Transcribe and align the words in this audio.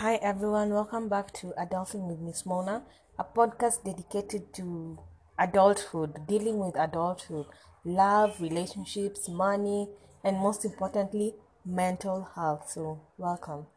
Hi 0.00 0.16
everyone, 0.16 0.74
welcome 0.74 1.08
back 1.08 1.32
to 1.40 1.54
Adulting 1.58 2.06
with 2.06 2.20
Miss 2.20 2.44
Mona, 2.44 2.82
a 3.18 3.24
podcast 3.24 3.82
dedicated 3.82 4.52
to 4.52 4.98
adulthood, 5.38 6.26
dealing 6.26 6.58
with 6.58 6.76
adulthood, 6.76 7.46
love, 7.82 8.38
relationships, 8.38 9.26
money, 9.26 9.88
and 10.22 10.36
most 10.36 10.66
importantly, 10.66 11.34
mental 11.64 12.28
health. 12.34 12.68
So, 12.68 13.00
welcome. 13.16 13.68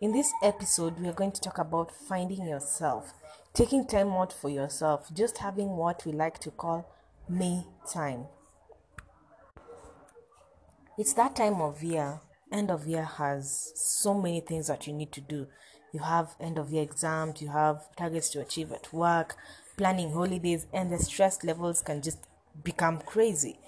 In 0.00 0.12
this 0.12 0.32
episode, 0.44 1.00
we 1.00 1.08
are 1.08 1.12
going 1.12 1.32
to 1.32 1.40
talk 1.40 1.58
about 1.58 1.90
finding 1.90 2.46
yourself, 2.46 3.12
taking 3.52 3.84
time 3.84 4.12
out 4.12 4.32
for 4.32 4.50
yourself, 4.50 5.12
just 5.12 5.38
having 5.38 5.70
what 5.70 6.06
we 6.06 6.12
like 6.12 6.38
to 6.38 6.52
call 6.52 6.88
me 7.28 7.66
time. 7.92 8.26
It's 10.96 11.14
that 11.14 11.34
time 11.34 11.60
of 11.60 11.82
year 11.82 12.20
end 12.54 12.70
of 12.70 12.86
year 12.86 13.04
has 13.04 13.72
so 13.74 14.14
many 14.14 14.40
things 14.40 14.68
that 14.68 14.86
you 14.86 14.92
need 14.92 15.10
to 15.12 15.20
do. 15.20 15.46
You 15.92 16.00
have 16.00 16.36
end 16.40 16.56
of 16.56 16.70
year 16.70 16.84
exams, 16.84 17.42
you 17.42 17.48
have 17.48 17.94
targets 17.96 18.30
to 18.30 18.40
achieve 18.40 18.72
at 18.72 18.92
work, 18.92 19.36
planning 19.76 20.12
holidays, 20.12 20.66
and 20.72 20.90
the 20.90 20.98
stress 20.98 21.42
levels 21.42 21.82
can 21.82 22.00
just 22.00 22.18
become 22.62 23.00
crazy. 23.00 23.58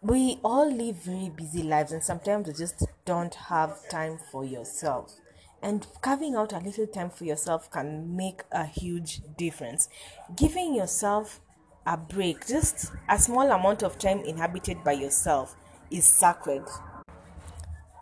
We 0.00 0.38
all 0.44 0.70
live 0.70 0.96
very 0.96 1.30
busy 1.30 1.62
lives, 1.62 1.92
and 1.92 2.02
sometimes 2.02 2.48
you 2.48 2.54
just 2.54 2.84
don't 3.04 3.34
have 3.34 3.88
time 3.88 4.18
for 4.30 4.44
yourself. 4.44 5.14
And 5.62 5.86
carving 6.02 6.36
out 6.36 6.52
a 6.52 6.58
little 6.58 6.86
time 6.86 7.10
for 7.10 7.24
yourself 7.24 7.70
can 7.70 8.16
make 8.16 8.42
a 8.52 8.64
huge 8.64 9.20
difference. 9.36 9.88
Giving 10.36 10.74
yourself 10.74 11.40
a 11.86 11.96
break, 11.96 12.46
just 12.46 12.92
a 13.08 13.18
small 13.18 13.50
amount 13.50 13.82
of 13.82 13.98
time 13.98 14.20
inhabited 14.20 14.84
by 14.84 14.92
yourself, 14.92 15.56
is 15.90 16.04
sacred. 16.04 16.62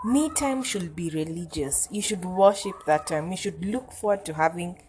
Me 0.06 0.30
time 0.30 0.62
should 0.62 0.94
be 0.94 1.10
religious. 1.10 1.88
You 1.90 2.00
should 2.00 2.24
worship 2.24 2.84
that 2.86 3.08
time. 3.08 3.32
You 3.32 3.36
should 3.36 3.64
look 3.64 3.90
forward 3.90 4.24
to 4.26 4.34
having 4.34 4.80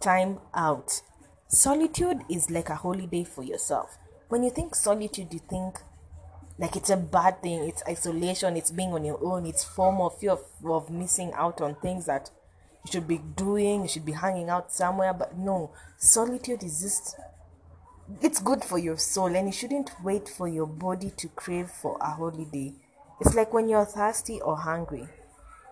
time 0.00 0.38
out. 0.54 1.02
Solitude 1.46 2.22
is 2.30 2.50
like 2.50 2.70
a 2.70 2.76
holiday 2.76 3.22
for 3.22 3.44
yourself. 3.44 3.98
When 4.30 4.42
you 4.42 4.48
think 4.48 4.74
solitude, 4.74 5.34
you 5.34 5.40
think 5.40 5.80
like 6.58 6.74
it's 6.74 6.88
a 6.88 6.96
bad 6.96 7.42
thing, 7.42 7.68
it's 7.68 7.82
isolation, 7.86 8.56
it's 8.56 8.70
being 8.70 8.94
on 8.94 9.04
your 9.04 9.22
own, 9.22 9.44
it's 9.44 9.62
form 9.62 10.00
of 10.00 10.18
fear 10.18 10.30
of, 10.30 10.44
of 10.64 10.88
missing 10.88 11.32
out 11.34 11.60
on 11.60 11.74
things 11.74 12.06
that 12.06 12.30
you 12.86 12.92
should 12.92 13.06
be 13.06 13.18
doing, 13.18 13.82
you 13.82 13.88
should 13.88 14.06
be 14.06 14.12
hanging 14.12 14.48
out 14.48 14.72
somewhere. 14.72 15.12
But 15.12 15.36
no, 15.36 15.72
solitude 15.98 16.62
is 16.62 16.80
just 16.80 17.16
it's 18.22 18.40
good 18.40 18.64
for 18.64 18.78
your 18.78 18.96
soul 18.96 19.36
and 19.36 19.48
you 19.48 19.52
shouldn't 19.52 19.90
wait 20.02 20.30
for 20.30 20.48
your 20.48 20.66
body 20.66 21.10
to 21.18 21.28
crave 21.28 21.68
for 21.68 21.98
a 22.00 22.12
holiday 22.12 22.72
it's 23.24 23.36
like 23.36 23.52
when 23.52 23.68
you're 23.68 23.84
thirsty 23.84 24.40
or 24.40 24.56
hungry. 24.56 25.06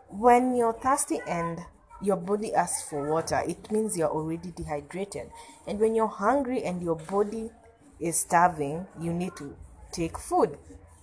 When 0.09 0.55
you're 0.55 0.73
thirsty 0.73 1.19
and 1.27 1.59
your 2.01 2.15
body 2.15 2.55
asks 2.55 2.89
for 2.89 3.11
water, 3.11 3.43
it 3.45 3.73
means 3.73 3.99
you're 3.99 4.09
already 4.09 4.53
dehydrated. 4.53 5.33
And 5.67 5.81
when 5.81 5.97
you're 5.97 6.07
hungry 6.07 6.63
and 6.63 6.81
your 6.81 6.95
body 6.95 7.51
is 7.99 8.21
starving, 8.21 8.87
you 9.01 9.13
need 9.13 9.35
to 9.39 9.57
take 9.91 10.17
food. 10.17 10.59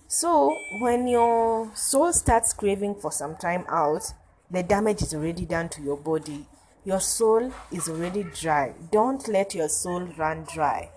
So, 0.06 0.56
when 0.80 1.06
your 1.06 1.70
soul 1.74 2.14
starts 2.14 2.54
craving 2.54 2.94
for 2.94 3.12
some 3.12 3.36
time 3.36 3.66
out, 3.68 4.14
the 4.50 4.62
damage 4.62 5.02
is 5.02 5.12
already 5.12 5.44
done 5.44 5.68
to 5.68 5.82
your 5.82 5.98
body. 5.98 6.46
Your 6.82 7.00
soul 7.00 7.52
is 7.70 7.90
already 7.90 8.22
dry. 8.22 8.72
Don't 8.90 9.28
let 9.28 9.54
your 9.54 9.68
soul 9.68 10.00
run 10.16 10.46
dry 10.50 10.88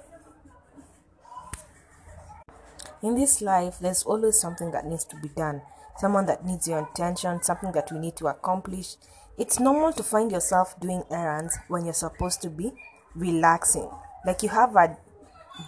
in 3.03 3.15
this 3.15 3.41
life 3.41 3.79
there's 3.79 4.03
always 4.03 4.39
something 4.39 4.71
that 4.71 4.85
needs 4.85 5.05
to 5.05 5.15
be 5.17 5.29
done. 5.29 5.61
Someone 5.97 6.25
that 6.27 6.45
needs 6.45 6.67
your 6.67 6.87
attention 6.87 7.43
something 7.43 7.71
that 7.73 7.91
we 7.91 7.99
need 7.99 8.15
to 8.17 8.27
accomplish. 8.27 8.95
It's 9.37 9.59
normal 9.59 9.93
to 9.93 10.03
find 10.03 10.31
yourself 10.31 10.79
doing 10.79 11.03
errands 11.11 11.57
when 11.67 11.85
you're 11.85 11.93
supposed 11.93 12.41
to 12.43 12.49
be 12.49 12.73
relaxing. 13.15 13.89
Like 14.25 14.43
you 14.43 14.49
have 14.49 14.75
a 14.75 14.97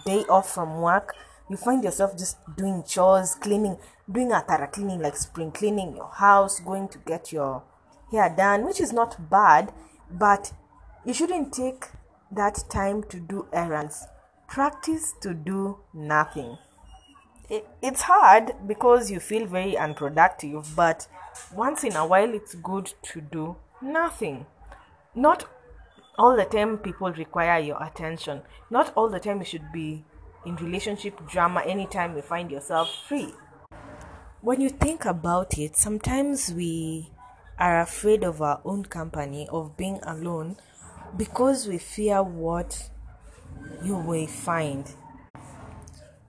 day 0.04 0.24
off 0.28 0.52
from 0.52 0.80
work 0.80 1.14
you 1.50 1.56
find 1.58 1.84
yourself 1.84 2.16
just 2.16 2.38
doing 2.56 2.82
chores 2.84 3.34
cleaning 3.34 3.76
doing 4.10 4.32
a 4.32 4.40
thorough 4.40 4.66
cleaning 4.66 5.00
like 5.00 5.14
spring 5.14 5.52
cleaning 5.52 5.94
your 5.94 6.08
house 6.08 6.58
going 6.60 6.88
to 6.88 6.98
get 6.98 7.32
your 7.32 7.62
hair 8.10 8.34
done 8.34 8.64
which 8.64 8.80
is 8.80 8.92
not 8.92 9.30
bad 9.30 9.72
but 10.10 10.52
you 11.04 11.12
shouldn't 11.12 11.52
take 11.52 11.88
that 12.30 12.64
time 12.70 13.02
to 13.04 13.20
do 13.20 13.46
errands. 13.52 14.06
Practice 14.48 15.14
to 15.20 15.34
do 15.34 15.78
nothing 15.92 16.56
it, 17.48 17.66
it's 17.82 18.02
hard 18.02 18.52
because 18.66 19.10
you 19.10 19.20
feel 19.20 19.46
very 19.46 19.76
unproductive, 19.76 20.74
but 20.74 21.06
once 21.54 21.84
in 21.84 21.94
a 21.96 22.06
while 22.06 22.32
it's 22.32 22.54
good 22.54 22.92
to 23.02 23.20
do 23.20 23.56
nothing. 23.82 24.46
Not 25.14 25.46
all 26.18 26.36
the 26.36 26.44
time 26.44 26.78
people 26.78 27.12
require 27.12 27.60
your 27.60 27.82
attention. 27.82 28.42
Not 28.70 28.92
all 28.96 29.08
the 29.08 29.20
time 29.20 29.38
you 29.40 29.44
should 29.44 29.72
be 29.72 30.04
in 30.46 30.56
relationship 30.56 31.26
drama 31.28 31.62
anytime 31.66 32.16
you 32.16 32.22
find 32.22 32.50
yourself 32.50 32.88
free. 33.08 33.34
When 34.40 34.60
you 34.60 34.68
think 34.68 35.04
about 35.04 35.58
it, 35.58 35.76
sometimes 35.76 36.52
we 36.52 37.10
are 37.58 37.80
afraid 37.80 38.24
of 38.24 38.42
our 38.42 38.60
own 38.64 38.84
company, 38.84 39.48
of 39.50 39.76
being 39.76 40.00
alone, 40.02 40.56
because 41.16 41.66
we 41.66 41.78
fear 41.78 42.22
what 42.22 42.90
you 43.82 43.96
will 43.96 44.26
find 44.26 44.92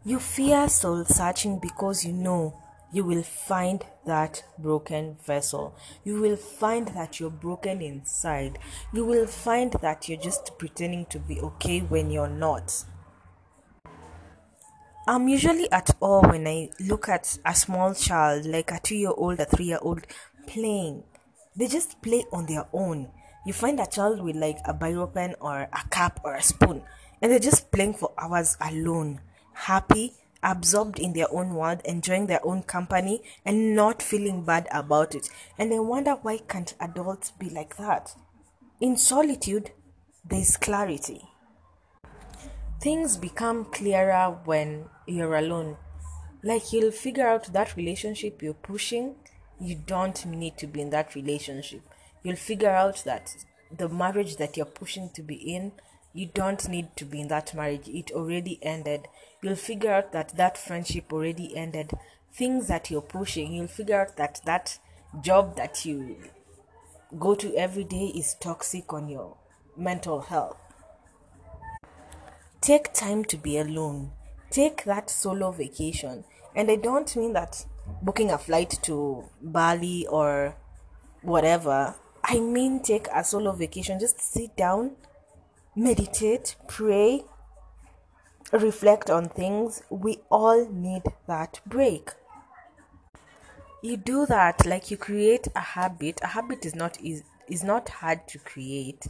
you 0.08 0.20
fear 0.20 0.70
soul 0.70 1.04
searching 1.04 1.58
because 1.58 2.06
you 2.06 2.14
know 2.14 2.56
you 2.92 3.04
will 3.04 3.24
find 3.24 3.84
that 4.06 4.44
broken 4.60 5.18
vessel. 5.26 5.76
You 6.04 6.22
will 6.22 6.38
find 6.38 6.90
that 6.90 7.20
you're 7.20 7.32
broken 7.32 7.82
inside. 7.82 8.60
You 8.94 9.04
will 9.04 9.26
find 9.26 9.74
that 9.82 10.08
you're 10.08 10.22
just 10.22 10.60
pretending 10.60 11.08
to 11.08 11.18
be 11.18 11.42
okay 11.42 11.80
when 11.80 12.12
you're 12.12 12.30
not. 12.30 12.86
I'm 15.08 15.28
usually 15.28 15.72
at 15.72 15.90
awe 16.00 16.22
when 16.30 16.48
I 16.48 16.70
look 16.80 17.10
at 17.10 17.40
a 17.44 17.56
small 17.56 17.96
child, 17.96 18.46
like 18.46 18.72
a 18.72 18.80
two 18.80 18.96
year 18.96 19.14
old, 19.18 19.40
a 19.40 19.46
three 19.46 19.66
year 19.66 19.80
old, 19.82 20.06
playing. 20.46 21.04
They 21.56 21.68
just 21.68 22.00
play 22.04 22.26
on 22.32 22.46
their 22.46 22.68
own. 22.72 23.10
You 23.46 23.54
find 23.54 23.80
a 23.80 23.88
child 23.88 24.22
with 24.22 24.36
like 24.36 24.60
a 24.66 24.74
biro 24.74 25.12
pen 25.12 25.34
or 25.42 25.62
a 25.62 25.88
cup 25.90 26.22
or 26.24 26.36
a 26.36 26.44
spoon, 26.44 26.84
and 27.22 27.32
they're 27.32 27.40
just 27.40 27.72
playing 27.72 27.96
for 27.96 28.14
hours 28.20 28.56
alone 28.62 29.20
happy, 29.56 30.14
absorbed 30.44 31.00
in 31.00 31.14
their 31.14 31.32
own 31.32 31.56
world, 31.56 31.82
enjoying 31.86 32.28
their 32.28 32.46
own 32.46 32.64
company, 32.64 33.22
and 33.44 33.76
not 33.76 34.04
feeling 34.04 34.46
bad 34.46 34.68
about 34.72 35.16
it. 35.16 35.30
And 35.58 35.74
I 35.74 35.80
wonder 35.80 36.12
why 36.22 36.38
can't 36.38 36.74
adults 36.80 37.32
be 37.32 37.50
like 37.50 37.78
that? 37.78 38.16
In 38.80 38.98
solitude, 38.98 39.72
there's 40.24 40.58
clarity. 40.58 41.22
Things 42.82 43.18
become 43.18 43.66
clearer 43.66 44.38
when 44.46 44.86
you're 45.08 45.36
alone. 45.36 45.78
Like 46.44 46.72
you'll 46.72 46.92
figure 46.92 47.28
out 47.28 47.52
that 47.54 47.76
relationship 47.76 48.42
you're 48.44 48.54
pushing, 48.54 49.16
you 49.60 49.76
don't 49.76 50.26
need 50.26 50.58
to 50.58 50.68
be 50.68 50.82
in 50.82 50.90
that 50.92 51.16
relationship. 51.16 51.82
You'll 52.22 52.36
figure 52.36 52.70
out 52.70 53.04
that 53.06 53.36
the 53.76 53.90
marriage 53.90 54.38
that 54.38 54.58
you're 54.58 54.66
pushing 54.66 55.10
to 55.12 55.24
be 55.24 55.36
in 55.36 55.72
you 56.16 56.26
don't 56.34 56.70
need 56.70 56.96
to 56.96 57.03
be 57.03 57.20
in 57.20 57.28
that 57.28 57.53
marriage. 57.53 57.90
It 57.90 58.09
already 58.12 58.58
ended. 58.62 59.09
You'll 59.42 59.58
figure 59.58 59.92
out 59.92 60.14
that 60.14 60.30
that 60.38 60.58
friendship 60.58 61.12
already 61.12 61.56
ended. 61.58 61.92
Things 62.34 62.68
that 62.68 62.90
you're 62.90 63.02
pushing 63.02 63.53
you'll 63.53 63.68
figure 63.68 64.00
out 64.00 64.16
that 64.16 64.40
that 64.46 64.80
job 65.22 65.58
that 65.58 65.86
you 65.86 66.18
go 67.20 67.36
to 67.36 67.53
every 67.56 67.84
day 67.84 68.14
is 68.16 68.36
toxic 68.40 68.94
on 68.94 69.09
your 69.09 69.36
mental 69.76 70.22
health. 70.22 70.58
Take 72.62 72.94
time 72.94 73.26
to 73.26 73.36
be 73.38 73.58
alone. 73.58 74.12
Take 74.50 74.86
that 74.86 75.09
solo 75.09 75.52
vacation. 75.52 76.24
And 76.56 76.72
i 76.72 76.78
don't 76.78 77.14
mean 77.18 77.34
that 77.34 77.66
booking 78.02 78.32
a 78.32 78.38
flight 78.38 78.80
to 78.84 79.26
bali 79.42 80.08
or 80.08 80.56
whatever. 81.22 81.96
I 82.23 82.40
mean 82.40 82.82
take 82.82 83.08
a 83.14 83.22
solo 83.26 83.52
vacation. 83.52 84.00
Just 84.00 84.22
sit 84.22 84.56
down 84.56 84.96
meditate, 85.76 86.56
pray, 86.68 87.26
reflect 88.52 89.10
on 89.10 89.28
things. 89.28 89.84
We 89.90 90.20
all 90.32 90.70
need 90.70 91.04
that 91.28 91.60
break. 91.66 92.12
You 93.82 93.98
do 93.98 94.26
that 94.28 94.66
like 94.66 94.90
you 94.90 94.98
create 94.98 95.48
a 95.56 95.60
habit. 95.60 96.20
A 96.24 96.28
habit 96.28 96.66
is 96.66 96.76
not 96.76 97.00
is 97.02 97.24
is 97.48 97.64
not 97.64 97.90
hard 97.90 98.28
to 98.30 98.40
create. 98.40 99.06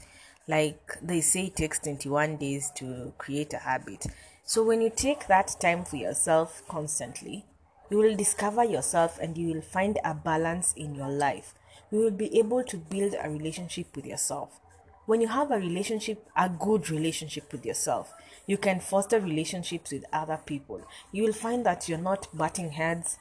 Like 0.47 0.97
they 1.01 1.21
say 1.21 1.45
it 1.45 1.55
takes 1.55 1.79
21 1.79 2.37
days 2.37 2.71
to 2.75 3.13
create 3.17 3.53
a 3.53 3.57
habit. 3.57 4.07
So 4.43 4.63
when 4.63 4.81
you 4.81 4.91
take 4.93 5.27
that 5.27 5.55
time 5.59 5.85
for 5.85 5.95
yourself 5.95 6.61
constantly, 6.67 7.45
you 7.89 7.97
will 7.97 8.15
discover 8.15 8.63
yourself 8.63 9.17
and 9.19 9.37
you 9.37 9.53
will 9.53 9.61
find 9.61 9.97
a 10.03 10.13
balance 10.13 10.73
in 10.73 10.93
your 10.93 11.09
life. 11.09 11.55
You 11.91 11.99
will 11.99 12.11
be 12.11 12.37
able 12.37 12.63
to 12.63 12.77
build 12.77 13.15
a 13.19 13.29
relationship 13.29 13.95
with 13.95 14.05
yourself 14.05 14.59
when 15.05 15.21
you 15.21 15.27
have 15.27 15.51
a 15.51 15.57
relationship, 15.57 16.27
a 16.35 16.49
good 16.49 16.89
relationship 16.89 17.51
with 17.51 17.65
yourself, 17.65 18.13
you 18.47 18.57
can 18.57 18.79
foster 18.79 19.19
relationships 19.19 19.91
with 19.91 20.05
other 20.13 20.39
people. 20.45 20.81
You 21.11 21.23
will 21.23 21.33
find 21.33 21.65
that 21.65 21.87
you're 21.89 21.97
not 21.97 22.27
butting 22.33 22.71
heads 22.71 23.17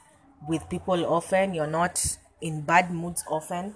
with 0.47 0.69
people 0.69 1.05
often, 1.05 1.53
you're 1.53 1.67
not 1.67 2.17
in 2.41 2.61
bad 2.61 2.91
moods 2.91 3.23
often. 3.29 3.75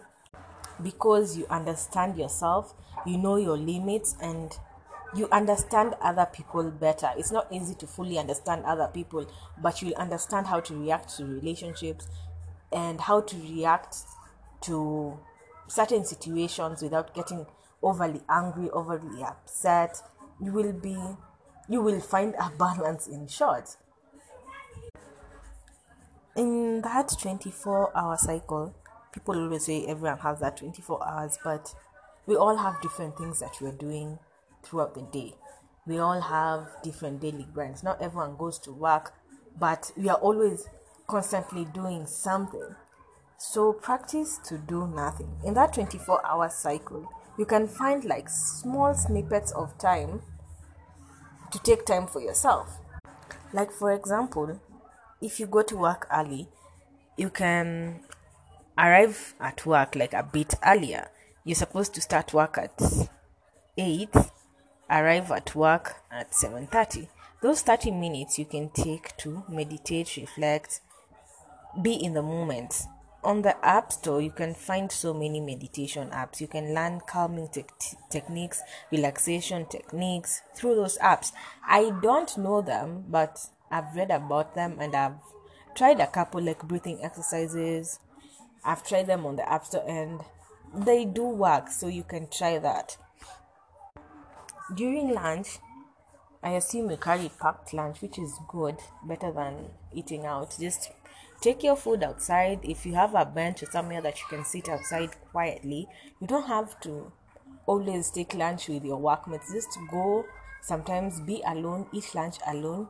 because 0.81 1.37
you 1.37 1.45
understand 1.49 2.17
yourself, 2.17 2.73
you 3.05 3.17
know 3.17 3.35
your 3.35 3.57
limits, 3.57 4.15
and 4.21 4.57
you 5.15 5.27
understand 5.31 5.95
other 6.01 6.27
people 6.31 6.69
better. 6.71 7.09
It's 7.17 7.31
not 7.31 7.47
easy 7.51 7.75
to 7.75 7.87
fully 7.87 8.17
understand 8.17 8.63
other 8.65 8.89
people, 8.93 9.25
but 9.61 9.81
you'll 9.81 9.95
understand 9.95 10.47
how 10.47 10.59
to 10.61 10.75
react 10.75 11.15
to 11.17 11.25
relationships 11.25 12.07
and 12.71 13.01
how 13.01 13.21
to 13.21 13.37
react 13.37 13.97
to 14.61 15.17
certain 15.67 16.05
situations 16.05 16.81
without 16.81 17.13
getting 17.15 17.45
overly 17.81 18.21
angry, 18.29 18.69
overly 18.71 19.23
upset. 19.23 20.01
You 20.41 20.51
will 20.51 20.73
be 20.73 20.97
you 21.67 21.81
will 21.81 21.99
find 21.99 22.33
a 22.39 22.51
balance 22.57 23.07
in 23.07 23.27
short. 23.27 23.77
In 26.35 26.81
that 26.81 27.15
24 27.19 27.95
hour 27.95 28.17
cycle, 28.17 28.73
people 29.11 29.35
always 29.35 29.65
say 29.65 29.85
everyone 29.85 30.17
has 30.19 30.39
that 30.39 30.57
24 30.57 31.07
hours, 31.07 31.37
but 31.43 31.73
we 32.25 32.35
all 32.35 32.57
have 32.57 32.81
different 32.81 33.17
things 33.17 33.39
that 33.39 33.55
we're 33.61 33.71
doing 33.71 34.17
throughout 34.63 34.95
the 34.95 35.01
day. 35.01 35.35
We 35.85 35.99
all 35.99 36.21
have 36.21 36.67
different 36.83 37.21
daily 37.21 37.47
grinds. 37.53 37.83
Not 37.83 38.01
everyone 38.01 38.35
goes 38.37 38.57
to 38.59 38.71
work, 38.71 39.13
but 39.59 39.91
we 39.95 40.09
are 40.09 40.17
always 40.17 40.67
constantly 41.07 41.65
doing 41.65 42.05
something. 42.05 42.75
So 43.37 43.73
practice 43.73 44.39
to 44.45 44.57
do 44.57 44.87
nothing. 44.87 45.29
In 45.43 45.53
that 45.55 45.73
24 45.73 46.25
hour 46.25 46.49
cycle, 46.49 47.11
you 47.39 47.45
can 47.45 47.65
find 47.67 48.03
like 48.03 48.27
small 48.29 48.93
snippets 48.93 49.53
of 49.53 49.77
time 49.77 50.21
to 51.53 51.59
take 51.59 51.85
time 51.85 52.05
for 52.05 52.19
yourself. 52.19 52.79
Like, 53.53 53.71
for 53.71 53.93
example, 53.93 54.59
if 55.21 55.39
you 55.39 55.47
go 55.47 55.61
to 55.61 55.77
work 55.77 56.05
early, 56.13 56.49
you 57.15 57.29
can 57.29 58.01
arrive 58.77 59.35
at 59.39 59.65
work 59.65 59.95
like 59.95 60.13
a 60.13 60.21
bit 60.21 60.53
earlier. 60.65 61.07
You're 61.45 61.55
supposed 61.55 61.93
to 61.93 62.01
start 62.01 62.33
work 62.33 62.57
at 62.57 62.77
8, 63.77 64.09
arrive 64.89 65.31
at 65.31 65.55
work 65.55 65.95
at 66.11 66.33
7:30. 66.33 67.07
Those 67.41 67.61
30 67.61 67.91
minutes 67.91 68.37
you 68.37 68.45
can 68.45 68.69
take 68.71 69.15
to 69.15 69.43
meditate, 69.47 70.17
reflect, 70.17 70.81
be 71.81 71.93
in 71.93 72.15
the 72.15 72.21
moment 72.21 72.83
on 73.23 73.41
the 73.41 73.65
app 73.65 73.91
store 73.91 74.21
you 74.21 74.31
can 74.31 74.53
find 74.53 74.91
so 74.91 75.13
many 75.13 75.39
meditation 75.39 76.09
apps. 76.09 76.39
You 76.39 76.47
can 76.47 76.73
learn 76.73 77.01
calming 77.05 77.49
te- 77.49 77.65
techniques 78.09 78.61
relaxation 78.91 79.65
techniques 79.65 80.41
through 80.55 80.75
those 80.75 80.97
apps. 80.99 81.31
I 81.67 81.91
don't 82.01 82.37
know 82.37 82.61
them 82.61 83.05
but 83.09 83.45
i've 83.71 83.95
read 83.95 84.09
about 84.09 84.55
them 84.55 84.77
and 84.79 84.95
i've 84.95 85.13
tried 85.75 85.99
a 85.99 86.07
couple 86.07 86.41
like 86.41 86.67
breathing 86.67 86.99
exercises. 87.03 87.99
I've 88.63 88.85
tried 88.85 89.07
them 89.07 89.25
on 89.25 89.35
the 89.35 89.49
app 89.49 89.65
store 89.65 89.87
and 89.87 90.21
they 90.73 91.05
do 91.05 91.23
work 91.23 91.69
so 91.69 91.87
you 91.87 92.03
can 92.03 92.27
try 92.29 92.57
that. 92.59 92.97
During 94.73 95.13
lunch 95.13 95.59
i 96.41 96.51
assume 96.51 96.89
you 96.89 96.95
carry 96.95 97.29
packed 97.41 97.73
lunch 97.73 98.01
which 98.01 98.17
is 98.17 98.39
good 98.47 98.77
better 99.03 99.31
than 99.31 99.71
eating 99.93 100.25
out. 100.25 100.55
Just 100.57 100.91
take 101.41 101.63
your 101.63 101.75
food 101.75 102.03
outside. 102.03 102.59
If 102.63 102.85
you 102.85 102.93
have 102.95 103.15
a 103.15 103.25
bench 103.25 103.63
or 103.63 103.67
somewhere 103.67 104.01
that 104.01 104.19
you 104.19 104.25
can 104.29 104.45
sit 104.45 104.69
outside 104.69 105.09
quietly 105.31 105.87
you 106.19 106.27
don't 106.27 106.47
have 106.47 106.79
to 106.81 107.11
always 107.65 108.09
take 108.11 108.33
lunch 108.33 108.67
with 108.67 108.83
your 108.83 108.97
workmates. 108.97 109.53
Just 109.53 109.77
go 109.89 110.25
sometimes 110.61 111.19
be 111.21 111.41
alone 111.45 111.87
eat 111.93 112.13
lunch 112.15 112.37
alone. 112.47 112.87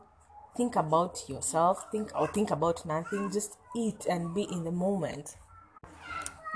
Think 0.57 0.75
about 0.75 1.23
yourself. 1.29 1.85
Think 1.91 2.11
or 2.15 2.27
think 2.27 2.51
about 2.51 2.85
nothing. 2.85 3.31
Just 3.31 3.57
eat 3.75 4.05
and 4.09 4.33
be 4.33 4.43
in 4.43 4.63
the 4.63 4.71
moment. 4.71 5.35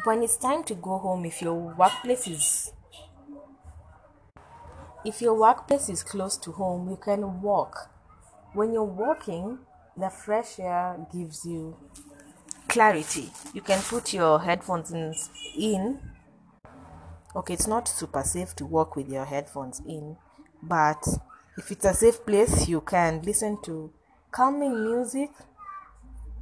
When 0.04 0.22
it's 0.24 0.38
time 0.38 0.64
to 0.66 0.76
go 0.76 0.98
home 0.98 1.26
if 1.26 1.42
your 1.42 1.54
workplace 1.54 2.28
is 2.28 2.72
if 5.06 5.22
your 5.22 5.34
workplace 5.34 5.90
is 5.90 6.02
close 6.02 6.38
to 6.38 6.52
home 6.52 6.90
you 6.90 6.98
can 6.98 7.42
walk. 7.42 7.90
When 8.54 8.74
you're 8.74 8.84
walking 8.84 9.60
the 9.98 10.10
fresh 10.10 10.60
air 10.60 11.06
gives 11.12 11.46
you 11.46 11.78
clarity. 12.68 13.30
You 13.54 13.62
can 13.62 13.82
put 13.82 14.14
your 14.14 14.40
headphones 14.40 14.92
in. 15.58 16.00
Okay, 17.36 17.54
it's 17.54 17.68
not 17.68 17.88
super 17.88 18.24
safe 18.24 18.56
to 18.56 18.66
walk 18.66 18.96
with 18.96 19.10
your 19.10 19.26
headphones 19.26 19.82
in, 19.88 20.18
but 20.62 21.04
if 21.58 21.72
it's 21.72 21.86
a 21.86 21.94
safe 21.94 22.26
place, 22.26 22.68
you 22.68 22.82
can 22.82 23.22
listen 23.24 23.60
to 23.64 23.92
calming 24.32 24.84
music 24.84 25.30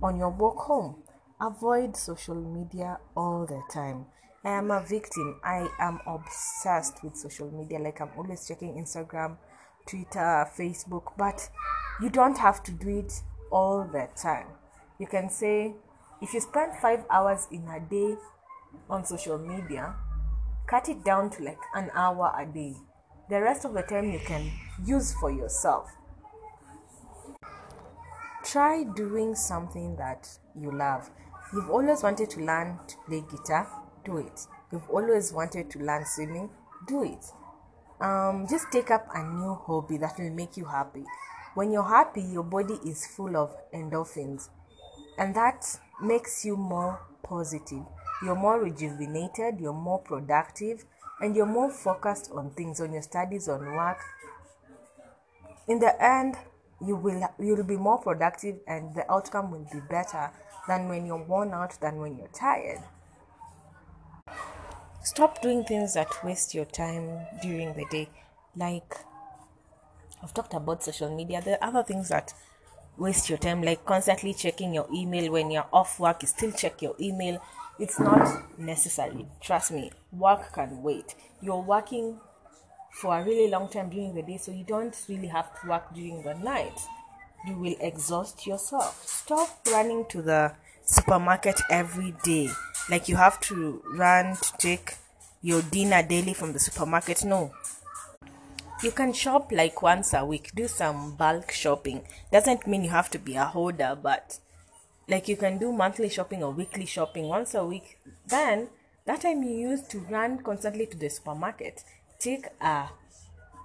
on 0.01 0.17
your 0.17 0.29
walk 0.29 0.57
home. 0.59 1.03
Avoid 1.39 1.97
social 1.97 2.35
media 2.35 2.97
all 3.15 3.45
the 3.45 3.61
time. 3.73 4.05
I 4.43 4.51
am 4.51 4.71
a 4.71 4.81
victim. 4.81 5.39
I 5.43 5.67
am 5.79 5.99
obsessed 6.07 7.03
with 7.03 7.15
social 7.15 7.51
media. 7.51 7.79
Like 7.79 8.01
I'm 8.01 8.09
always 8.17 8.47
checking 8.47 8.75
Instagram, 8.75 9.37
Twitter, 9.87 10.47
Facebook, 10.57 11.13
but 11.17 11.49
you 12.01 12.09
don't 12.09 12.37
have 12.37 12.63
to 12.63 12.71
do 12.71 12.99
it 12.99 13.21
all 13.51 13.87
the 13.91 14.07
time. 14.15 14.47
You 14.99 15.07
can 15.07 15.29
say, 15.29 15.73
if 16.21 16.33
you 16.33 16.39
spend 16.39 16.73
five 16.81 17.03
hours 17.09 17.47
in 17.51 17.67
a 17.67 17.79
day 17.79 18.15
on 18.89 19.05
social 19.05 19.37
media, 19.37 19.95
cut 20.67 20.89
it 20.89 21.03
down 21.03 21.29
to 21.31 21.43
like 21.43 21.57
an 21.75 21.89
hour 21.93 22.33
a 22.37 22.45
day. 22.45 22.75
The 23.29 23.41
rest 23.41 23.65
of 23.65 23.73
the 23.73 23.81
time 23.81 24.11
you 24.11 24.19
can 24.19 24.51
use 24.85 25.13
for 25.19 25.31
yourself. 25.31 25.89
Try 28.43 28.83
doing 28.83 29.35
something 29.35 29.95
that 29.97 30.27
you 30.59 30.71
love. 30.71 31.09
You've 31.53 31.69
always 31.69 32.03
wanted 32.03 32.29
to 32.31 32.39
learn 32.41 32.79
to 32.87 32.95
play 33.07 33.23
guitar, 33.29 33.67
do 34.03 34.17
it. 34.17 34.47
You've 34.71 34.89
always 34.89 35.31
wanted 35.33 35.69
to 35.71 35.79
learn 35.79 36.05
swimming, 36.05 36.49
do 36.87 37.03
it. 37.03 37.25
Um, 37.99 38.47
just 38.49 38.71
take 38.71 38.89
up 38.89 39.07
a 39.13 39.23
new 39.23 39.53
hobby 39.53 39.97
that 39.97 40.17
will 40.17 40.31
make 40.31 40.57
you 40.57 40.65
happy. 40.65 41.03
When 41.53 41.71
you're 41.71 41.83
happy, 41.83 42.21
your 42.21 42.43
body 42.43 42.79
is 42.85 43.05
full 43.05 43.35
of 43.35 43.55
endorphins, 43.73 44.49
and 45.17 45.35
that 45.35 45.65
makes 46.01 46.45
you 46.45 46.55
more 46.55 47.01
positive. 47.23 47.83
You're 48.23 48.35
more 48.35 48.61
rejuvenated, 48.61 49.59
you're 49.59 49.73
more 49.73 49.99
productive, 49.99 50.85
and 51.19 51.35
you're 51.35 51.45
more 51.45 51.69
focused 51.69 52.31
on 52.33 52.51
things, 52.51 52.79
on 52.79 52.93
your 52.93 53.01
studies, 53.01 53.49
on 53.49 53.65
work. 53.65 53.99
In 55.67 55.79
the 55.79 56.01
end, 56.03 56.37
you 56.85 56.95
will 56.95 57.21
you'll 57.39 57.63
be 57.63 57.77
more 57.77 57.99
productive 57.99 58.59
and 58.67 58.95
the 58.95 59.09
outcome 59.11 59.51
will 59.51 59.67
be 59.71 59.79
better 59.89 60.31
than 60.67 60.89
when 60.89 61.05
you're 61.05 61.23
worn 61.23 61.53
out 61.53 61.79
than 61.79 61.97
when 61.97 62.17
you're 62.17 62.27
tired. 62.29 62.79
Stop 65.03 65.41
doing 65.41 65.63
things 65.63 65.93
that 65.93 66.23
waste 66.23 66.53
your 66.53 66.65
time 66.65 67.25
during 67.41 67.73
the 67.73 67.85
day. 67.91 68.09
Like 68.55 68.95
I've 70.23 70.33
talked 70.33 70.53
about 70.53 70.83
social 70.83 71.15
media. 71.15 71.41
There 71.41 71.57
are 71.61 71.69
other 71.69 71.83
things 71.83 72.09
that 72.09 72.33
waste 72.97 73.29
your 73.29 73.37
time, 73.37 73.61
like 73.63 73.85
constantly 73.85 74.33
checking 74.33 74.73
your 74.73 74.87
email 74.93 75.31
when 75.31 75.51
you're 75.51 75.67
off 75.73 75.99
work. 75.99 76.21
You 76.21 76.27
still 76.27 76.51
check 76.51 76.81
your 76.81 76.95
email. 76.99 77.41
It's 77.79 77.99
not 77.99 78.59
necessary. 78.59 79.27
Trust 79.39 79.71
me, 79.71 79.91
work 80.11 80.53
can 80.53 80.83
wait. 80.83 81.15
You're 81.41 81.61
working 81.61 82.19
for 82.91 83.17
a 83.17 83.23
really 83.23 83.49
long 83.49 83.69
time 83.69 83.89
during 83.89 84.13
the 84.13 84.21
day, 84.21 84.37
so 84.37 84.51
you 84.51 84.63
don't 84.63 84.95
really 85.07 85.27
have 85.27 85.59
to 85.61 85.67
work 85.67 85.93
during 85.93 86.21
the 86.21 86.33
night. 86.35 86.79
You 87.47 87.57
will 87.57 87.75
exhaust 87.79 88.45
yourself. 88.45 89.03
Stop 89.07 89.49
running 89.71 90.05
to 90.09 90.21
the 90.21 90.53
supermarket 90.85 91.59
every 91.69 92.13
day. 92.23 92.49
Like 92.89 93.07
you 93.07 93.15
have 93.15 93.39
to 93.41 93.81
run 93.95 94.35
to 94.35 94.53
take 94.59 94.95
your 95.41 95.61
dinner 95.63 96.03
daily 96.03 96.33
from 96.33 96.53
the 96.53 96.59
supermarket. 96.59 97.23
No, 97.25 97.51
you 98.81 98.91
can 98.91 99.13
shop 99.13 99.51
like 99.51 99.81
once 99.81 100.13
a 100.13 100.25
week. 100.25 100.51
Do 100.55 100.67
some 100.67 101.15
bulk 101.15 101.51
shopping. 101.51 102.01
Doesn't 102.31 102.65
mean 102.65 102.83
you 102.83 102.89
have 102.89 103.11
to 103.11 103.19
be 103.19 103.35
a 103.35 103.45
hoarder 103.45 103.97
but 104.01 104.39
like 105.07 105.27
you 105.27 105.37
can 105.37 105.57
do 105.57 105.71
monthly 105.71 106.09
shopping 106.09 106.43
or 106.43 106.51
weekly 106.51 106.85
shopping 106.85 107.27
once 107.27 107.53
a 107.53 107.65
week. 107.65 107.99
Then 108.27 108.69
that 109.05 109.21
time 109.21 109.43
you 109.43 109.69
use 109.69 109.83
to 109.89 109.99
run 109.99 110.39
constantly 110.39 110.87
to 110.87 110.97
the 110.97 111.09
supermarket. 111.09 111.83
Take 112.19 112.47
a 112.59 112.89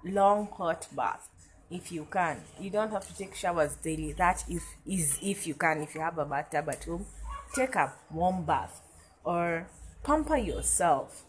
long 0.04 0.48
hot 0.48 0.86
bath 0.94 1.28
if 1.70 1.90
you 1.90 2.06
can. 2.10 2.42
You 2.60 2.70
don't 2.70 2.90
have 2.90 3.06
to 3.06 3.16
take 3.16 3.34
showers 3.34 3.76
daily. 3.76 4.12
That 4.12 4.44
if 4.48 4.62
is 4.86 5.18
if 5.22 5.46
you 5.46 5.54
can 5.54 5.82
if 5.82 5.94
you 5.94 6.02
have 6.02 6.18
a 6.18 6.26
bathtub 6.26 6.68
at 6.68 6.84
home. 6.84 7.06
Take 7.54 7.74
a 7.76 7.92
warm 8.12 8.44
bath 8.44 8.82
or 9.24 9.66
pamper 10.02 10.36
yourself 10.36 11.24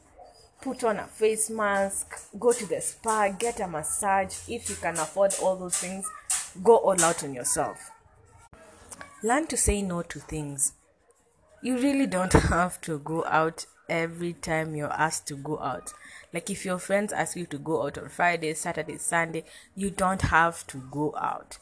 put 0.62 0.84
on 0.84 0.98
a 0.98 1.06
face 1.06 1.50
mask, 1.50 2.16
go 2.40 2.52
to 2.52 2.66
the 2.66 2.82
spa, 2.82 3.30
get 3.30 3.60
a 3.60 3.68
massage. 3.68 4.36
If 4.48 4.70
you 4.70 4.76
can 4.76 4.96
afford 4.96 5.34
all 5.42 5.56
those 5.56 5.78
things, 5.78 6.10
go 6.64 6.78
all 6.78 7.02
out 7.02 7.24
on 7.24 7.34
yourself. 7.34 7.92
Learn 9.24 9.48
to 9.48 9.58
say 9.58 9.82
no 9.82 10.02
to 10.04 10.20
things. 10.20 10.74
You 11.62 11.78
really 11.78 12.08
don't 12.08 12.34
have 12.50 12.80
to 12.82 13.00
go 13.00 13.26
out 13.26 13.66
every 13.90 14.34
time 14.34 14.76
you're 14.76 14.94
asked 14.94 15.28
to 15.28 15.36
go 15.36 15.60
out. 15.60 15.94
Like 16.34 16.50
if 16.50 16.66
your 16.66 16.78
friends 16.78 17.14
ask 17.14 17.36
you 17.36 17.46
to 17.48 17.58
go 17.58 17.84
out 17.86 17.98
on 17.98 18.10
Friday, 18.10 18.54
Saturday, 18.54 18.98
Sunday, 18.98 19.44
you 19.76 19.90
don't 19.90 20.22
have 20.24 20.68
to 20.68 20.78
go 20.92 21.16
out. 21.18 21.58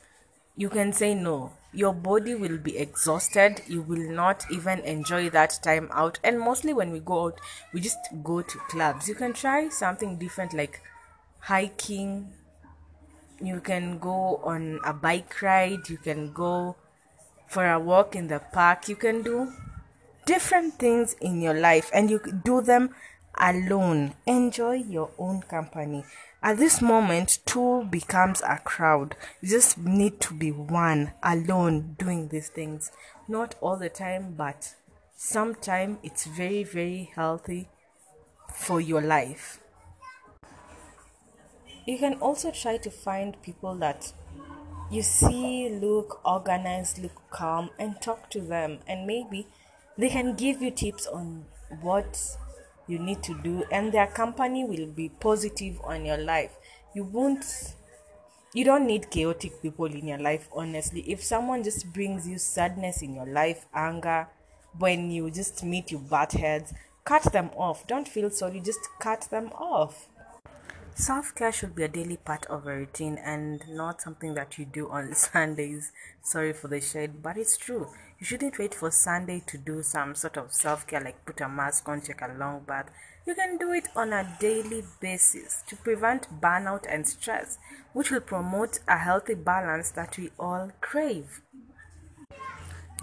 You 0.55 0.69
can 0.69 0.93
say 0.93 1.13
no. 1.13 1.51
Your 1.73 1.93
body 1.93 2.35
will 2.35 2.57
be 2.57 2.77
exhausted. 2.77 3.61
You 3.67 3.81
will 3.81 4.09
not 4.09 4.45
even 4.49 4.79
enjoy 4.79 5.29
that 5.31 5.59
time 5.61 5.89
out. 5.91 6.19
And 6.23 6.39
mostly 6.39 6.73
when 6.73 6.91
we 6.91 6.99
go 6.99 7.25
out 7.25 7.41
we 7.73 7.81
just 7.81 7.97
go 8.23 8.41
to 8.41 8.57
clubs. 8.69 9.09
You 9.09 9.15
can 9.15 9.33
try 9.33 9.67
something 9.69 10.17
different 10.17 10.53
like 10.53 10.81
hiking. 11.39 12.31
You 13.41 13.59
can 13.59 13.99
go 13.99 14.37
on 14.43 14.79
a 14.85 14.93
bike 14.93 15.41
ride. 15.41 15.89
You 15.89 15.97
can 15.97 16.31
go 16.31 16.77
for 17.47 17.69
a 17.69 17.79
walk 17.79 18.15
in 18.15 18.27
the 18.27 18.39
park. 18.39 18.87
You 18.87 18.95
can 18.95 19.21
do 19.21 19.51
different 20.25 20.79
things 20.79 21.15
in 21.21 21.41
your 21.41 21.53
life 21.53 21.89
and 21.93 22.09
you 22.09 22.19
do 22.43 22.61
them 22.61 22.95
alone. 23.39 24.15
Enjoy 24.25 24.73
your 24.73 25.11
own 25.17 25.41
company. 25.41 26.03
At 26.41 26.57
this 26.57 26.81
moment 26.81 27.39
two 27.45 27.85
becomes 27.85 28.41
a 28.41 28.57
crowd. 28.57 29.15
You 29.41 29.49
just 29.49 29.77
need 29.77 30.19
to 30.21 30.33
be 30.33 30.51
one 30.51 31.13
alone 31.23 31.95
doing 31.97 32.27
these 32.27 32.49
things. 32.49 32.91
Not 33.27 33.55
all 33.61 33.77
the 33.77 33.89
time 33.89 34.35
but 34.37 34.75
sometimes 35.15 35.97
it's 36.03 36.25
very 36.25 36.63
very 36.63 37.11
healthy 37.15 37.69
for 38.53 38.79
your 38.79 39.01
life. 39.01 39.59
You 41.85 41.99
can 41.99 42.15
also 42.15 42.51
try 42.51 42.77
to 42.77 42.89
find 42.89 43.41
people 43.43 43.75
that 43.75 44.11
you 44.89 45.01
see 45.01 45.69
look 45.69 46.21
organized, 46.25 46.99
look 46.99 47.21
calm, 47.29 47.69
and 47.79 47.99
talk 48.01 48.29
to 48.31 48.41
them, 48.41 48.79
and 48.87 49.07
maybe 49.07 49.47
they 49.97 50.09
can 50.09 50.35
give 50.35 50.61
you 50.61 50.71
tips 50.71 51.07
on 51.07 51.45
what 51.81 52.37
you 52.87 52.99
need 52.99 53.23
to 53.23 53.33
do, 53.41 53.63
and 53.71 53.91
their 53.91 54.07
company 54.07 54.63
will 54.63 54.87
be 54.87 55.09
positive 55.09 55.79
on 55.83 56.05
your 56.05 56.17
life. 56.17 56.51
You 56.93 57.03
won't 57.03 57.45
you 58.53 58.63
don't 58.63 58.87
need 58.87 59.09
chaotic 59.09 59.61
people 59.61 59.85
in 59.85 60.07
your 60.07 60.17
life 60.17 60.47
honestly. 60.53 61.01
If 61.01 61.21
someone 61.23 61.63
just 61.63 61.91
brings 61.91 62.27
you 62.27 62.37
sadness 62.37 63.01
in 63.01 63.13
your 63.13 63.25
life 63.25 63.65
anger 63.73 64.29
when 64.77 65.11
you 65.11 65.29
just 65.29 65.63
meet 65.63 65.91
you 65.91 65.97
butt 65.97 66.31
heads 66.33 66.73
cut 67.03 67.23
them 67.33 67.49
off. 67.57 67.85
Don't 67.85 68.07
feel 68.07 68.29
sorry 68.29 68.61
just 68.61 68.79
cut 68.99 69.27
them 69.29 69.51
off 69.53 70.07
Self 70.97 71.35
care 71.35 71.51
should 71.51 71.75
be 71.75 71.83
a 71.83 71.89
daily 71.89 72.15
part 72.15 72.45
of 72.45 72.65
a 72.65 72.73
routine 72.73 73.17
and 73.17 73.67
not 73.67 74.01
something 74.01 74.33
that 74.35 74.57
you 74.57 74.63
do 74.63 74.87
on 74.89 75.13
Sundays. 75.13 75.91
Sorry 76.21 76.53
for 76.53 76.69
the 76.69 76.79
shade, 76.79 77.21
but 77.21 77.35
it's 77.35 77.57
true. 77.57 77.89
You 78.17 78.25
shouldn't 78.25 78.57
wait 78.57 78.73
for 78.73 78.89
Sunday 78.91 79.43
to 79.47 79.57
do 79.57 79.83
some 79.83 80.15
sort 80.15 80.37
of 80.37 80.53
self 80.53 80.87
care 80.87 81.01
like 81.01 81.25
put 81.25 81.41
a 81.41 81.49
mask 81.49 81.89
on, 81.89 81.99
take 81.99 82.21
a 82.21 82.33
long 82.39 82.61
bath. 82.61 82.89
You 83.27 83.35
can 83.35 83.57
do 83.57 83.73
it 83.73 83.89
on 83.93 84.13
a 84.13 84.37
daily 84.39 84.85
basis 85.01 85.65
to 85.67 85.75
prevent 85.75 86.39
burnout 86.39 86.85
and 86.87 87.05
stress, 87.05 87.57
which 87.91 88.09
will 88.09 88.21
promote 88.21 88.79
a 88.87 88.99
healthy 88.99 89.33
balance 89.33 89.91
that 89.91 90.17
we 90.17 90.31
all 90.39 90.71
crave. 90.79 91.41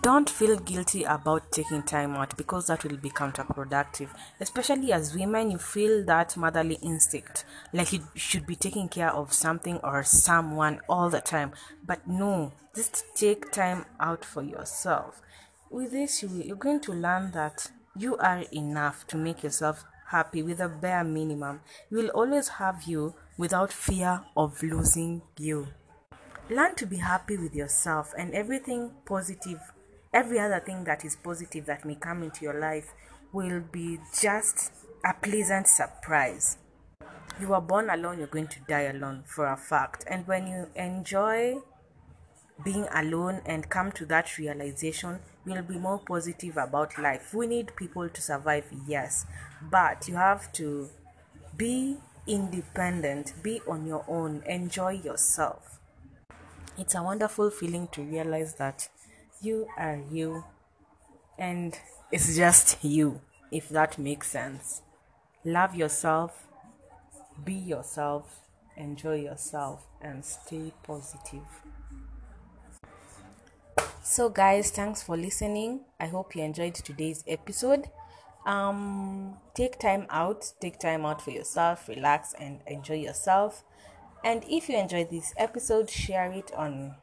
Don't 0.03 0.29
feel 0.29 0.57
guilty 0.59 1.05
about 1.05 1.53
taking 1.53 1.85
time 1.85 2.17
out 2.17 2.37
because 2.37 2.67
that 2.67 2.83
will 2.83 2.97
be 2.97 3.09
counterproductive. 3.09 4.09
Especially 4.41 4.93
as 4.93 5.15
women, 5.15 5.53
you 5.53 5.59
feel 5.59 6.05
that 6.07 6.37
motherly 6.37 6.75
instinct 6.83 7.45
like 7.73 7.93
you 7.93 8.01
should 8.17 8.45
be 8.45 8.57
taking 8.57 8.89
care 8.89 9.13
of 9.13 9.33
something 9.33 9.77
or 9.77 10.03
someone 10.03 10.81
all 10.89 11.09
the 11.09 11.21
time. 11.21 11.53
But 11.87 12.09
no, 12.09 12.53
just 12.75 13.05
take 13.15 13.53
time 13.53 13.85
out 14.01 14.25
for 14.25 14.43
yourself. 14.43 15.23
With 15.71 15.93
this, 15.93 16.21
you, 16.21 16.31
you're 16.31 16.57
going 16.57 16.81
to 16.81 16.93
learn 16.93 17.31
that 17.31 17.71
you 17.97 18.17
are 18.17 18.43
enough 18.53 19.07
to 19.07 19.17
make 19.17 19.45
yourself 19.45 19.85
happy 20.09 20.43
with 20.43 20.59
a 20.59 20.69
bare 20.69 21.05
minimum. 21.05 21.61
You 21.91 21.99
will 21.99 22.09
always 22.09 22.49
have 22.49 22.83
you 22.89 23.15
without 23.39 23.73
fear 23.73 24.25
of 24.37 24.65
losing 24.65 25.23
you. 25.39 25.69
Learn 26.51 26.75
to 26.75 26.87
be 26.87 26.97
happy 26.97 27.37
with 27.37 27.55
yourself 27.55 28.13
and 28.19 28.35
everything 28.35 28.91
positive 29.07 29.61
every 30.13 30.39
other 30.39 30.61
thing 30.61 30.85
that 30.85 31.05
is 31.05 31.17
positive 31.17 31.67
that 31.67 31.85
may 31.85 31.95
come 31.95 32.23
into 32.23 32.45
your 32.45 32.59
life 32.59 32.93
will 33.33 33.61
be 33.61 33.99
just 34.21 34.73
a 35.05 35.15
pleasant 35.15 35.67
surprise. 35.67 36.59
You 37.41 37.55
are 37.55 37.61
born 37.61 37.91
alone, 37.91 38.19
you're 38.19 38.27
going 38.27 38.49
to 38.49 38.61
die 38.69 38.83
alone 38.83 39.25
for 39.27 39.47
a 39.47 39.57
fact. 39.57 40.05
And 40.09 40.27
when 40.27 40.47
you 40.47 40.69
enjoy 40.77 41.59
being 42.63 42.87
alone 42.95 43.41
and 43.47 43.69
come 43.69 43.91
to 43.93 44.07
that 44.07 44.39
realization, 44.39 45.19
you'll 45.47 45.63
be 45.63 45.79
more 45.79 45.99
positive 45.99 46.57
about 46.57 46.99
life. 46.99 47.35
We 47.35 47.47
need 47.47 47.75
people 47.75 48.09
to 48.09 48.21
survive, 48.23 48.67
yes, 48.87 49.27
but 49.71 50.07
you 50.09 50.17
have 50.17 50.53
to 50.55 50.91
be 51.57 51.97
independent, 52.27 53.33
be 53.43 53.61
on 53.67 53.87
your 53.87 54.05
own, 54.07 54.43
enjoy 54.47 54.91
yourself. 54.91 55.81
It's 56.79 56.95
a 56.95 57.03
wonderful 57.03 57.51
feeling 57.51 57.89
to 57.93 58.03
realize 58.03 58.55
that 58.55 58.89
you 59.43 59.67
are 59.77 60.01
you 60.11 60.45
and 61.39 61.79
it's 62.11 62.37
just 62.37 62.83
you 62.83 63.21
if 63.51 63.69
that 63.69 63.99
makes 63.99 64.31
sense. 64.31 64.83
Love 65.45 65.75
yourself 65.75 66.47
be 67.45 67.55
yourself 67.55 68.41
enjoy 68.77 69.17
yourself 69.17 69.87
and 70.01 70.25
stay 70.25 70.73
positive. 70.83 71.43
So 74.03 74.29
guys 74.29 74.71
thanks 74.71 75.03
for 75.03 75.17
listening. 75.17 75.81
I 76.01 76.07
hope 76.07 76.35
you 76.35 76.43
enjoyed 76.43 76.75
today's 76.75 77.25
episode. 77.27 77.89
Um 78.47 79.37
take 79.55 79.79
time 79.79 80.07
out 80.11 80.53
take 80.61 80.79
time 80.79 81.07
out 81.07 81.23
for 81.23 81.31
yourself 81.31 81.89
relax 81.89 82.35
and 82.39 82.61
enjoy 82.67 82.97
yourself. 82.97 83.65
And 84.25 84.45
if 84.49 84.69
you 84.69 84.77
enjoyed 84.77 85.11
this 85.11 85.35
episode 85.37 85.91
share 85.91 86.31
it 86.33 86.53
on 86.55 86.95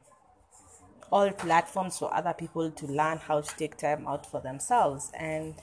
all 1.12 1.32
platforms 1.32 1.98
for 1.98 2.14
other 2.14 2.34
people 2.34 2.72
to 2.72 2.86
learn 2.88 3.18
how 3.18 3.42
to 3.42 3.58
take 3.58 3.78
time 3.78 4.08
out 4.08 4.26
for 4.26 4.42
themselves. 4.42 5.12
And 5.18 5.56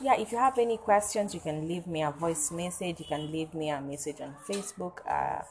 yeah, 0.00 0.18
if 0.18 0.32
you 0.32 0.38
have 0.38 0.58
any 0.58 0.76
questions, 0.76 1.34
you 1.34 1.40
can 1.40 1.68
leave 1.68 1.86
me 1.86 2.02
a 2.02 2.10
voice 2.10 2.50
message. 2.50 3.00
You 3.00 3.06
can 3.06 3.30
leave 3.30 3.54
me 3.54 3.70
a 3.70 3.80
message 3.80 4.20
on 4.20 4.34
Facebook. 4.48 4.98
Uh, 5.08 5.42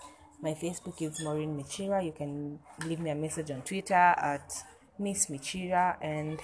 my 0.42 0.54
Facebook 0.54 1.02
is 1.02 1.22
Maureen 1.22 1.58
Michira. 1.58 2.04
You 2.04 2.12
can 2.12 2.60
leave 2.86 3.00
me 3.00 3.12
a 3.12 3.16
message 3.16 3.52
on 3.52 3.62
Twitter 3.62 3.94
at 3.94 4.54
Miss 4.98 5.28
Michira. 5.28 5.98
And 6.02 6.40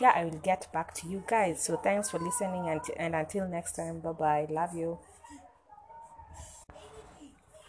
yeah, 0.00 0.12
I 0.14 0.24
will 0.24 0.38
get 0.38 0.72
back 0.72 0.94
to 0.94 1.08
you 1.08 1.22
guys. 1.26 1.62
So 1.64 1.76
thanks 1.76 2.10
for 2.10 2.18
listening. 2.18 2.68
And, 2.68 2.80
and 2.96 3.14
until 3.14 3.48
next 3.48 3.72
time, 3.72 4.00
bye 4.00 4.12
bye. 4.12 4.46
Love 4.50 4.74
you. 4.74 4.98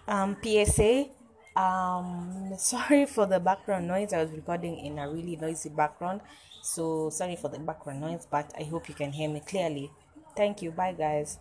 Um, 0.07 0.37
PSA 0.43 1.07
um 1.55 2.53
sorry 2.57 3.05
for 3.05 3.25
the 3.25 3.39
background 3.39 3.87
noise. 3.87 4.13
I 4.13 4.21
was 4.23 4.31
recording 4.31 4.77
in 4.77 4.99
a 4.99 5.09
really 5.09 5.35
noisy 5.35 5.69
background. 5.69 6.21
So 6.61 7.09
sorry 7.09 7.35
for 7.35 7.49
the 7.49 7.59
background 7.59 8.01
noise 8.01 8.27
but 8.29 8.51
i 8.59 8.63
hope 8.63 8.89
you 8.89 8.95
can 8.95 9.11
hear 9.11 9.29
me 9.29 9.41
clearly. 9.41 9.91
Thank 10.35 10.61
you. 10.61 10.71
Bye 10.71 10.93
guys 10.93 11.39